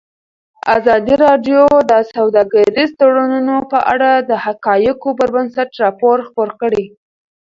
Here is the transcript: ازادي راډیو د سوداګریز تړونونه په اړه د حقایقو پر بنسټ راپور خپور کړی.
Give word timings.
ازادي 0.77 1.15
راډیو 1.25 1.63
د 1.91 1.93
سوداګریز 2.13 2.89
تړونونه 2.99 3.55
په 3.71 3.79
اړه 3.93 4.11
د 4.29 4.31
حقایقو 4.45 5.09
پر 5.19 5.29
بنسټ 5.35 5.69
راپور 5.83 6.17
خپور 6.27 6.49
کړی. 6.61 6.85